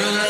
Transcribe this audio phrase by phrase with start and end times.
[0.00, 0.29] real life.